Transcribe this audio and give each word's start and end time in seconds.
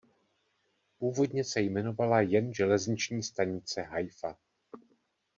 Původně 0.99 1.43
se 1.43 1.61
jmenovala 1.61 2.21
jen 2.21 2.53
železniční 2.53 3.23
stanice 3.23 3.81
Haifa. 3.81 4.37